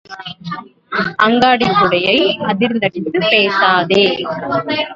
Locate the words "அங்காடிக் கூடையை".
1.17-2.17